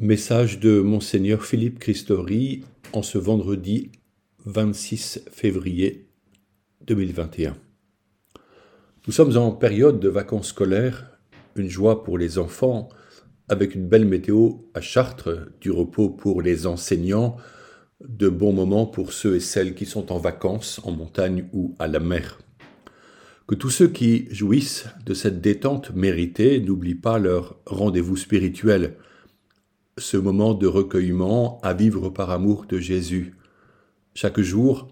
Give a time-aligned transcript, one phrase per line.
[0.00, 2.62] Message de Monseigneur Philippe Christori
[2.92, 3.90] en ce vendredi
[4.44, 6.06] 26 février
[6.86, 7.56] 2021.
[9.08, 11.18] Nous sommes en période de vacances scolaires,
[11.56, 12.90] une joie pour les enfants,
[13.48, 17.34] avec une belle météo à Chartres, du repos pour les enseignants,
[18.08, 21.88] de bons moments pour ceux et celles qui sont en vacances en montagne ou à
[21.88, 22.38] la mer.
[23.48, 28.94] Que tous ceux qui jouissent de cette détente méritée n'oublient pas leur rendez-vous spirituel,
[29.98, 33.34] ce moment de recueillement à vivre par amour de Jésus.
[34.14, 34.88] Chaque jour,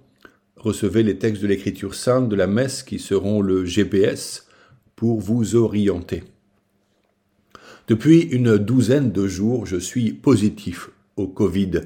[0.57, 4.47] recevez les textes de l'Écriture sainte de la messe qui seront le GPS
[4.95, 6.25] pour vous orienter.
[7.89, 11.83] Depuis une douzaine de jours, je suis positif au Covid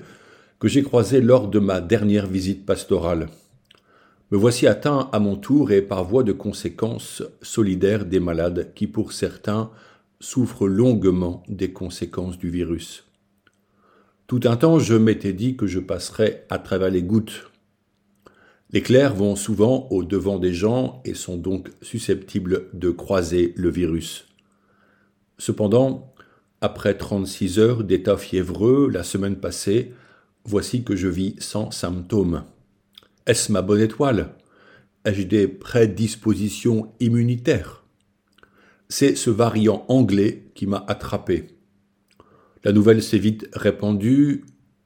[0.59, 3.28] que j'ai croisé lors de ma dernière visite pastorale.
[4.30, 8.87] Me voici atteint à mon tour et par voie de conséquence solidaire des malades qui,
[8.87, 9.70] pour certains,
[10.20, 13.09] souffrent longuement des conséquences du virus.
[14.30, 17.50] Tout un temps, je m'étais dit que je passerais à travers les gouttes.
[18.70, 23.70] Les clercs vont souvent au devant des gens et sont donc susceptibles de croiser le
[23.70, 24.28] virus.
[25.38, 26.14] Cependant,
[26.60, 29.95] après 36 heures d'état fiévreux la semaine passée,
[30.44, 32.44] voici que je vis sans symptômes.
[33.26, 34.37] Est-ce ma bonne étoile?
[35.04, 37.82] Ai-je des prédispositions immunitaires?
[38.88, 41.48] C'est ce variant anglais qui m'a attrapé.
[42.62, 44.44] La nouvelle s'est vite répandue,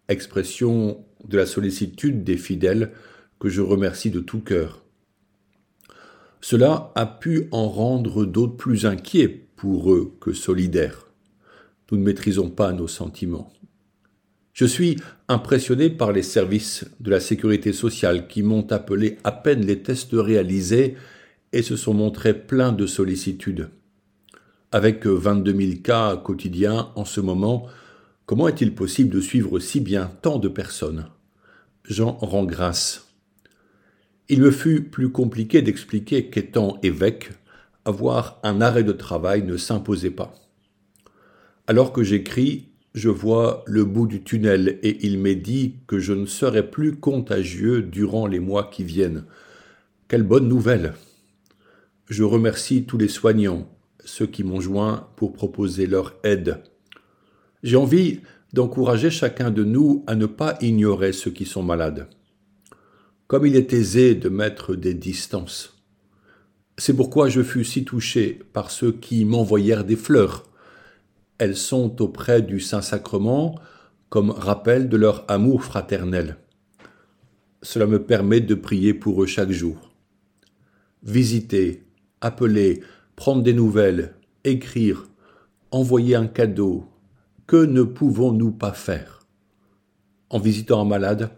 [0.08, 2.92] expression de la sollicitude des fidèles
[3.40, 4.84] que je remercie de tout cœur.
[6.40, 11.10] Cela a pu en rendre d'autres plus inquiets pour eux que solidaires.
[11.90, 13.52] Nous ne maîtrisons pas nos sentiments.
[14.52, 19.66] Je suis impressionné par les services de la sécurité sociale qui m'ont appelé à peine
[19.66, 20.96] les tests réalisés
[21.52, 23.68] et se sont montrés pleins de sollicitude.
[24.74, 27.68] Avec 22 000 cas quotidiens en ce moment,
[28.26, 31.06] comment est-il possible de suivre si bien tant de personnes?
[31.84, 33.06] J'en rends grâce.
[34.28, 37.30] Il me fut plus compliqué d'expliquer qu'étant évêque,
[37.84, 40.34] avoir un arrêt de travail ne s'imposait pas.
[41.68, 46.14] Alors que j'écris, je vois le bout du tunnel et il m'est dit que je
[46.14, 49.24] ne serai plus contagieux durant les mois qui viennent.
[50.08, 50.94] Quelle bonne nouvelle.
[52.08, 53.68] Je remercie tous les soignants,
[54.04, 56.62] ceux qui m'ont joint pour proposer leur aide.
[57.62, 58.20] J'ai envie
[58.52, 62.08] d'encourager chacun de nous à ne pas ignorer ceux qui sont malades.
[63.26, 65.82] Comme il est aisé de mettre des distances.
[66.76, 70.44] C'est pourquoi je fus si touché par ceux qui m'envoyèrent des fleurs.
[71.38, 73.58] Elles sont auprès du Saint-Sacrement
[74.08, 76.36] comme rappel de leur amour fraternel.
[77.62, 79.90] Cela me permet de prier pour eux chaque jour.
[81.02, 81.82] Visiter,
[82.20, 82.82] appeler,
[83.16, 84.14] prendre des nouvelles,
[84.44, 85.08] écrire,
[85.70, 86.86] envoyer un cadeau,
[87.46, 89.26] que ne pouvons-nous pas faire?
[90.30, 91.30] En visitant un malade,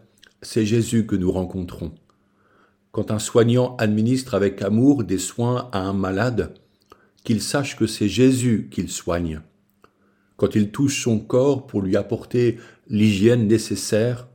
[0.43, 1.93] c'est Jésus que nous rencontrons.
[2.93, 6.55] Quand un soignant administre avec amour des soins à un malade,
[7.25, 9.41] qu'il sache que c'est Jésus qu'il soigne.
[10.37, 12.59] Quand il touche son corps pour lui apporter
[12.89, 14.29] l'hygiène nécessaire,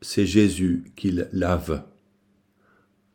[0.00, 1.84] c'est Jésus qu'il lave.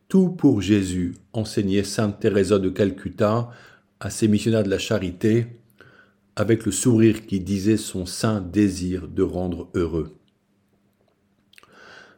[0.09, 3.51] Tout pour Jésus, enseignait sainte Thérèse de Calcutta
[3.99, 5.45] à ses missionnaires de la charité,
[6.35, 10.15] avec le sourire qui disait son saint désir de rendre heureux.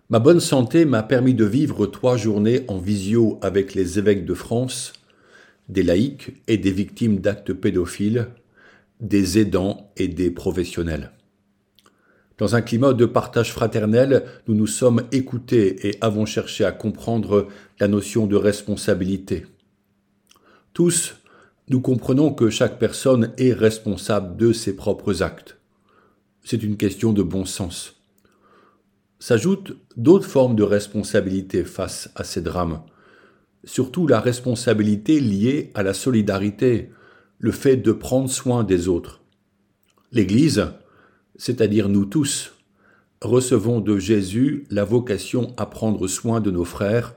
[0.10, 4.36] Ma bonne santé m'a permis de vivre trois journées en visio avec les évêques de
[4.36, 4.94] France,
[5.68, 8.30] des laïcs et des victimes d'actes pédophiles,
[9.02, 11.12] des aidants et des professionnels.
[12.38, 17.48] Dans un climat de partage fraternel, nous nous sommes écoutés et avons cherché à comprendre
[17.80, 19.46] la notion de responsabilité.
[20.74, 21.16] Tous,
[21.70, 25.58] nous comprenons que chaque personne est responsable de ses propres actes.
[26.44, 28.02] C'est une question de bon sens.
[29.20, 32.82] S'ajoutent d'autres formes de responsabilité face à ces drames,
[33.64, 36.90] surtout la responsabilité liée à la solidarité,
[37.38, 39.22] le fait de prendre soin des autres.
[40.12, 40.68] L'Église,
[41.42, 42.54] c'est-à-dire nous tous,
[43.20, 47.16] recevons de Jésus la vocation à prendre soin de nos frères,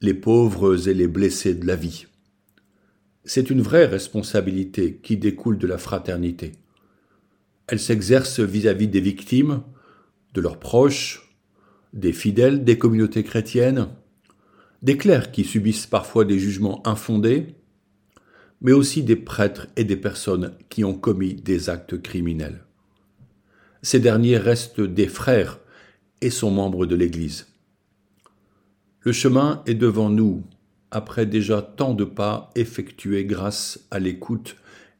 [0.00, 2.06] les pauvres et les blessés de la vie.
[3.26, 6.52] C'est une vraie responsabilité qui découle de la fraternité.
[7.66, 9.60] Elle s'exerce vis-à-vis des victimes,
[10.32, 11.36] de leurs proches,
[11.92, 13.88] des fidèles des communautés chrétiennes,
[14.80, 17.56] des clercs qui subissent parfois des jugements infondés,
[18.62, 22.64] mais aussi des prêtres et des personnes qui ont commis des actes criminels.
[23.82, 25.58] Ces derniers restent des frères
[26.20, 27.46] et sont membres de l'Église.
[29.00, 30.44] Le chemin est devant nous,
[30.90, 34.56] après déjà tant de pas effectués grâce à l'écoute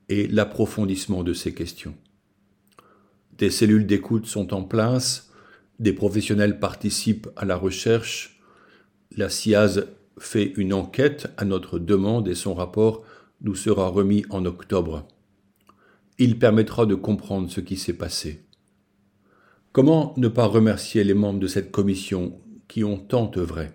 [0.08, 1.94] et l'approfondissement de ces questions.
[3.36, 5.30] Des cellules d'écoute sont en place,
[5.78, 8.40] des professionnels participent à la recherche,
[9.16, 9.86] la CIAZ
[10.18, 13.04] fait une enquête à notre demande et son rapport
[13.40, 15.08] nous sera remis en octobre.
[16.18, 18.44] Il permettra de comprendre ce qui s'est passé.
[19.72, 23.68] Comment ne pas remercier les membres de cette commission qui ont tant œuvré?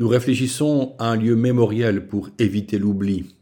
[0.00, 3.36] Nous réfléchissons à un lieu mémoriel pour éviter l'oubli.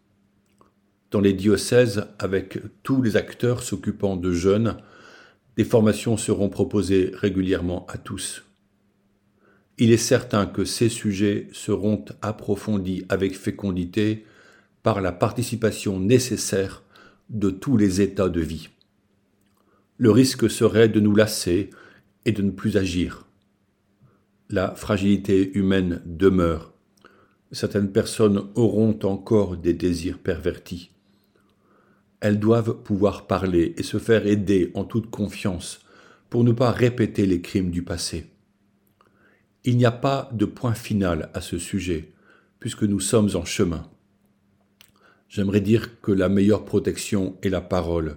[1.10, 4.76] Dans les diocèses, avec tous les acteurs s'occupant de jeunes,
[5.56, 8.44] des formations seront proposées régulièrement à tous.
[9.78, 14.26] Il est certain que ces sujets seront approfondis avec fécondité
[14.82, 16.82] par la participation nécessaire
[17.30, 18.68] de tous les états de vie.
[20.02, 21.70] Le risque serait de nous lasser
[22.24, 23.24] et de ne plus agir.
[24.50, 26.74] La fragilité humaine demeure.
[27.52, 30.90] Certaines personnes auront encore des désirs pervertis.
[32.18, 35.82] Elles doivent pouvoir parler et se faire aider en toute confiance
[36.30, 38.26] pour ne pas répéter les crimes du passé.
[39.62, 42.10] Il n'y a pas de point final à ce sujet,
[42.58, 43.88] puisque nous sommes en chemin.
[45.28, 48.16] J'aimerais dire que la meilleure protection est la parole,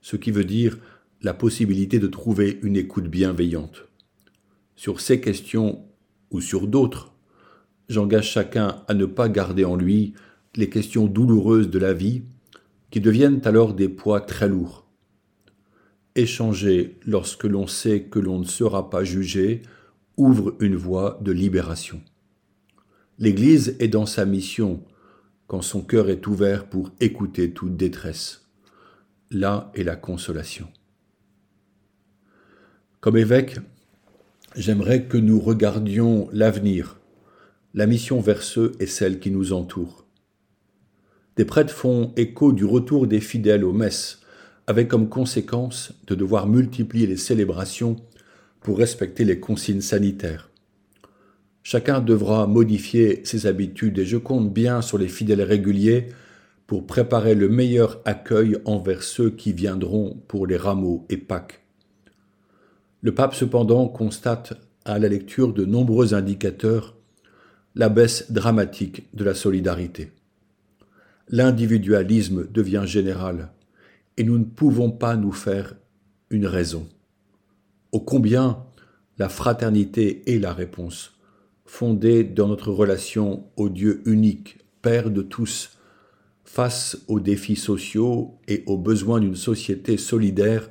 [0.00, 0.78] ce qui veut dire
[1.22, 3.84] la possibilité de trouver une écoute bienveillante.
[4.74, 5.84] Sur ces questions
[6.32, 7.14] ou sur d'autres,
[7.88, 10.14] j'engage chacun à ne pas garder en lui
[10.56, 12.22] les questions douloureuses de la vie
[12.90, 14.86] qui deviennent alors des poids très lourds.
[16.16, 19.62] Échanger lorsque l'on sait que l'on ne sera pas jugé
[20.16, 22.02] ouvre une voie de libération.
[23.18, 24.82] L'Église est dans sa mission
[25.46, 28.48] quand son cœur est ouvert pour écouter toute détresse.
[29.30, 30.68] Là est la consolation.
[33.02, 33.58] Comme évêque,
[34.54, 37.00] j'aimerais que nous regardions l'avenir,
[37.74, 40.06] la mission vers ceux et celles qui nous entourent.
[41.34, 44.20] Des prêtres font écho du retour des fidèles aux messes,
[44.68, 47.96] avec comme conséquence de devoir multiplier les célébrations
[48.60, 50.52] pour respecter les consignes sanitaires.
[51.64, 56.06] Chacun devra modifier ses habitudes et je compte bien sur les fidèles réguliers
[56.68, 61.61] pour préparer le meilleur accueil envers ceux qui viendront pour les rameaux et Pâques.
[63.02, 64.54] Le pape cependant constate
[64.84, 66.96] à la lecture de nombreux indicateurs
[67.74, 70.12] la baisse dramatique de la solidarité.
[71.28, 73.50] L'individualisme devient général
[74.16, 75.74] et nous ne pouvons pas nous faire
[76.30, 76.86] une raison
[77.92, 78.64] ô combien
[79.18, 81.12] la fraternité est la réponse,
[81.66, 85.78] fondée dans notre relation au Dieu unique, Père de tous,
[86.44, 90.70] face aux défis sociaux et aux besoins d'une société solidaire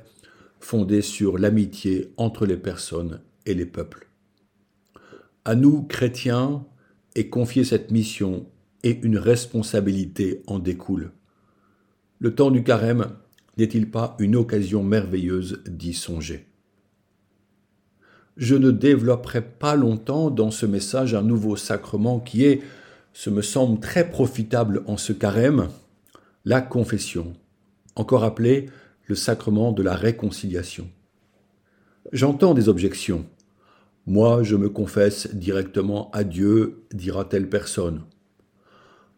[0.62, 4.08] fondée sur l'amitié entre les personnes et les peuples.
[5.44, 6.64] À nous, chrétiens,
[7.14, 8.46] est confiée cette mission
[8.84, 11.12] et une responsabilité en découle.
[12.20, 13.08] Le temps du carême
[13.58, 16.46] n'est-il pas une occasion merveilleuse d'y songer?
[18.36, 22.62] Je ne développerai pas longtemps dans ce message un nouveau sacrement qui est,
[23.12, 25.68] ce me semble très profitable en ce carême,
[26.44, 27.34] la confession,
[27.94, 28.70] encore appelé
[29.12, 30.88] le sacrement de la réconciliation.
[32.12, 33.26] J'entends des objections.
[34.06, 38.04] Moi, je me confesse directement à Dieu, dira telle personne.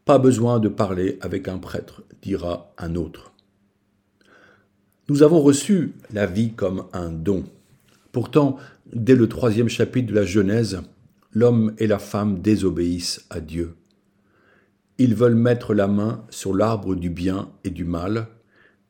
[0.04, 3.34] Pas besoin de parler avec un prêtre, dira un autre.
[5.08, 7.44] Nous avons reçu la vie comme un don.
[8.10, 8.56] Pourtant,
[8.92, 10.82] dès le troisième chapitre de la Genèse,
[11.32, 13.76] l'homme et la femme désobéissent à Dieu.
[14.98, 18.26] Ils veulent mettre la main sur l'arbre du bien et du mal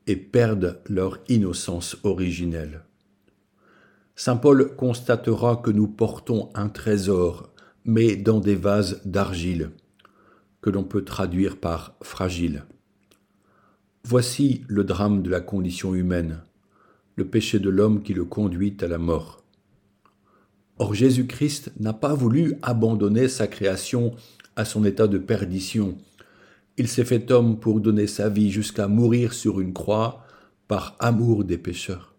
[0.07, 2.83] et perdent leur innocence originelle.
[4.17, 7.53] Saint Paul constatera que nous portons un trésor,
[7.85, 9.71] mais dans des vases d'argile,
[10.61, 12.65] que l'on peut traduire par fragile.
[14.05, 16.41] Voici le drame de la condition humaine
[17.17, 19.43] le péché de l'homme qui le conduit à la mort.
[20.79, 24.15] Or Jésus-Christ n'a pas voulu abandonner sa création
[24.57, 25.97] à son état de perdition.
[26.76, 30.25] Il s'est fait homme pour donner sa vie jusqu'à mourir sur une croix
[30.66, 32.14] par amour des pécheurs.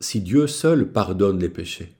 [0.00, 1.92] Si Dieu seul pardonne les péchés,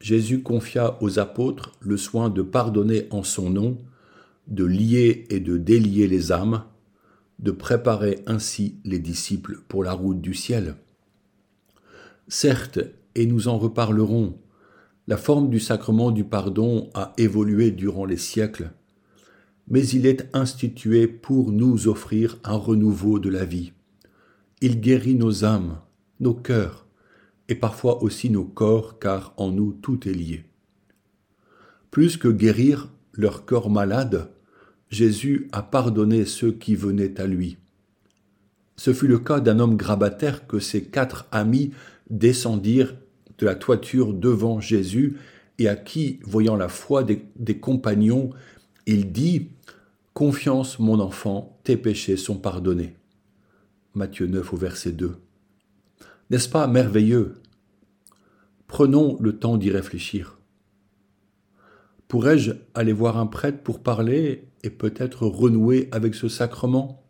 [0.00, 3.78] Jésus confia aux apôtres le soin de pardonner en son nom,
[4.48, 6.64] de lier et de délier les âmes,
[7.38, 10.76] de préparer ainsi les disciples pour la route du ciel.
[12.26, 12.80] Certes,
[13.14, 14.38] et nous en reparlerons,
[15.06, 18.72] la forme du sacrement du pardon a évolué durant les siècles,
[19.68, 23.72] mais il est institué pour nous offrir un renouveau de la vie.
[24.60, 25.78] Il guérit nos âmes,
[26.20, 26.86] nos cœurs,
[27.48, 30.44] et parfois aussi nos corps, car en nous tout est lié.
[31.90, 34.30] Plus que guérir leur corps malade,
[34.88, 37.58] Jésus a pardonné ceux qui venaient à lui.
[38.76, 41.72] Ce fut le cas d'un homme grabataire que ses quatre amis
[42.10, 42.96] descendirent
[43.38, 45.16] de la toiture devant Jésus
[45.58, 48.30] et à qui, voyant la foi des, des compagnons,
[48.86, 49.50] il dit
[50.14, 52.94] Confiance, mon enfant, tes péchés sont pardonnés.
[53.94, 55.16] Matthieu 9 au verset 2.
[56.30, 57.34] N'est-ce pas merveilleux?
[58.66, 60.38] Prenons le temps d'y réfléchir.
[62.08, 67.02] Pourrais-je aller voir un prêtre pour parler et peut-être renouer avec ce sacrement?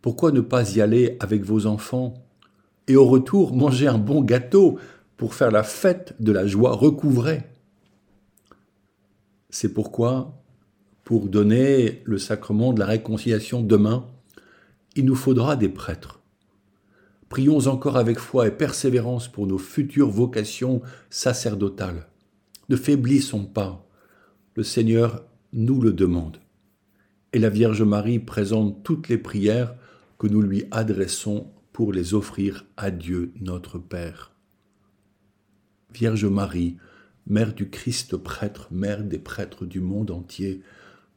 [0.00, 2.14] Pourquoi ne pas y aller avec vos enfants
[2.86, 4.78] et au retour manger un bon gâteau
[5.16, 7.42] pour faire la fête de la joie recouvrée?
[9.50, 10.41] C'est pourquoi
[11.12, 14.08] pour donner le sacrement de la réconciliation demain,
[14.96, 16.22] il nous faudra des prêtres.
[17.28, 22.08] Prions encore avec foi et persévérance pour nos futures vocations sacerdotales.
[22.70, 23.86] Ne faiblissons pas.
[24.54, 26.38] Le Seigneur nous le demande.
[27.34, 29.74] Et la Vierge Marie présente toutes les prières
[30.18, 34.32] que nous lui adressons pour les offrir à Dieu notre Père.
[35.92, 36.78] Vierge Marie,
[37.26, 40.62] Mère du Christ prêtre, Mère des prêtres du monde entier,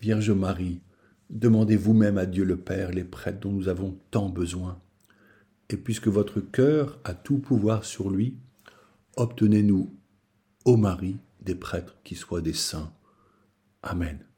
[0.00, 0.80] Vierge Marie,
[1.28, 4.80] demandez vous-même à Dieu le Père les prêtres dont nous avons tant besoin.
[5.68, 8.38] Et puisque votre cœur a tout pouvoir sur lui,
[9.16, 9.94] obtenez-nous,
[10.64, 12.92] ô Marie, des prêtres qui soient des saints.
[13.82, 14.29] Amen.